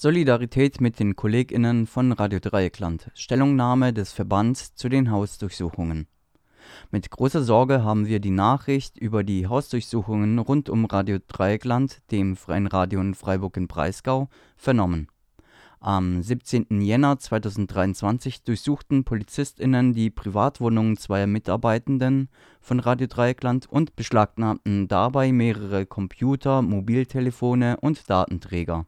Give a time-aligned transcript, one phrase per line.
[0.00, 3.10] Solidarität mit den KollegInnen von Radio Dreieckland.
[3.14, 6.06] Stellungnahme des Verbands zu den Hausdurchsuchungen.
[6.92, 12.36] Mit großer Sorge haben wir die Nachricht über die Hausdurchsuchungen rund um Radio Dreieckland, dem
[12.36, 15.08] Freien Radio in Freiburg im Breisgau, vernommen.
[15.80, 16.80] Am 17.
[16.80, 22.28] Jänner 2023 durchsuchten PolizistInnen die Privatwohnungen zweier Mitarbeitenden
[22.60, 28.86] von Radio Dreieckland und beschlagnahmten dabei mehrere Computer, Mobiltelefone und Datenträger.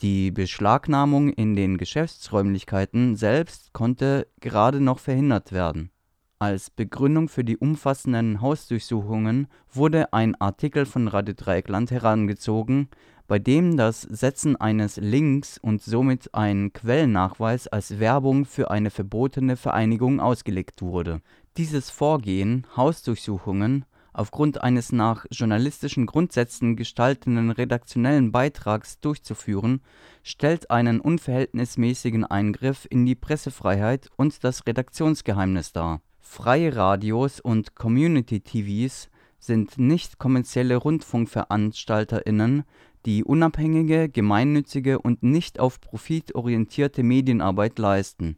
[0.00, 5.90] Die Beschlagnahmung in den Geschäftsräumlichkeiten selbst konnte gerade noch verhindert werden.
[6.38, 12.90] Als Begründung für die umfassenden Hausdurchsuchungen wurde ein Artikel von Radio Dreieckland herangezogen,
[13.26, 19.56] bei dem das Setzen eines Links und somit ein Quellennachweis als Werbung für eine verbotene
[19.56, 21.22] Vereinigung ausgelegt wurde.
[21.56, 29.80] Dieses Vorgehen (Hausdurchsuchungen aufgrund eines nach journalistischen Grundsätzen gestalteten redaktionellen Beitrags durchzuführen,
[30.22, 36.00] stellt einen unverhältnismäßigen Eingriff in die Pressefreiheit und das Redaktionsgeheimnis dar.
[36.20, 42.64] Freie Radios und Community-TVs sind nicht-kommerzielle RundfunkveranstalterInnen,
[43.06, 48.36] die unabhängige, gemeinnützige und nicht auf Profit orientierte Medienarbeit leisten.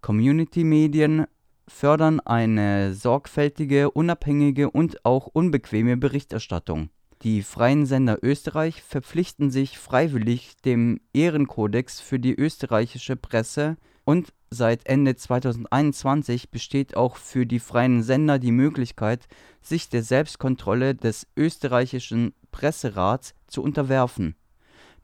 [0.00, 1.26] Community-Medien
[1.68, 6.90] fördern eine sorgfältige, unabhängige und auch unbequeme Berichterstattung.
[7.22, 14.86] Die Freien Sender Österreich verpflichten sich freiwillig dem Ehrenkodex für die österreichische Presse und seit
[14.86, 19.26] Ende 2021 besteht auch für die freien Sender die Möglichkeit,
[19.62, 24.36] sich der Selbstkontrolle des österreichischen Presserats zu unterwerfen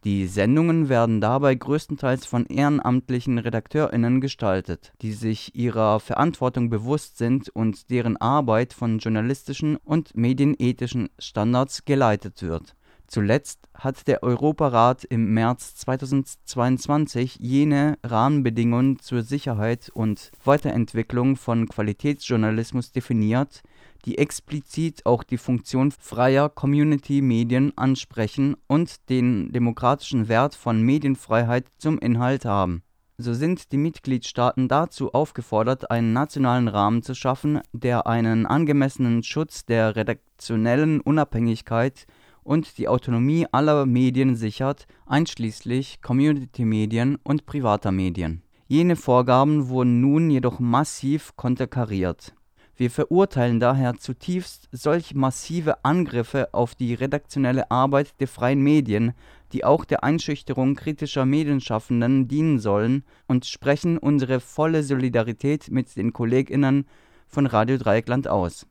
[0.04, 7.50] die Sendungen werden dabei größtenteils von ehrenamtlichen RedakteurInnen gestaltet, die sich ihrer Verantwortung bewusst sind
[7.50, 12.74] und deren Arbeit von journalistischen und medienethischen Standards geleitet wird.
[13.12, 22.92] Zuletzt hat der Europarat im März 2022 jene Rahmenbedingungen zur Sicherheit und Weiterentwicklung von Qualitätsjournalismus
[22.92, 23.62] definiert,
[24.04, 31.98] die explizit auch die Funktion freier Community-Medien ansprechen und den demokratischen Wert von Medienfreiheit zum
[31.98, 32.84] Inhalt haben.
[33.18, 39.66] So sind die Mitgliedstaaten dazu aufgefordert, einen nationalen Rahmen zu schaffen, der einen angemessenen Schutz
[39.66, 42.06] der redaktionellen Unabhängigkeit
[42.42, 48.42] und die Autonomie aller Medien sichert, einschließlich Community-Medien und privater Medien.
[48.66, 52.34] Jene Vorgaben wurden nun jedoch massiv konterkariert
[52.80, 59.12] wir verurteilen daher zutiefst solch massive Angriffe auf die redaktionelle Arbeit der freien Medien,
[59.52, 66.14] die auch der Einschüchterung kritischer Medienschaffenden dienen sollen, und sprechen unsere volle Solidarität mit den
[66.14, 66.86] KollegInnen
[67.28, 68.66] von Radio Dreieckland aus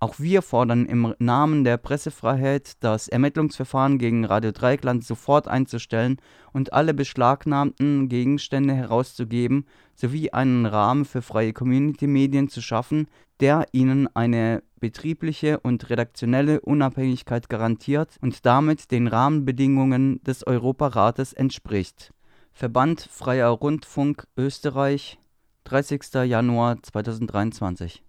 [0.00, 6.18] auch wir fordern im Namen der Pressefreiheit, das Ermittlungsverfahren gegen Radio Dreieckland sofort einzustellen
[6.52, 13.08] und alle beschlagnahmten Gegenstände herauszugeben sowie einen Rahmen für freie Community-Medien zu schaffen,
[13.40, 22.12] der ihnen eine betriebliche und redaktionelle Unabhängigkeit garantiert und damit den Rahmenbedingungen des Europarates entspricht.
[22.52, 25.18] Verband Freier Rundfunk Österreich
[25.64, 26.02] 30.
[26.26, 28.02] Januar 2023